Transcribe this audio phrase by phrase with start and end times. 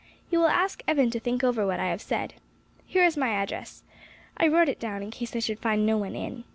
[0.31, 2.33] You will ask Evan to think over what I have said.
[2.87, 3.83] Here is my address.
[4.35, 6.43] I wrote it down in case I should find no one in.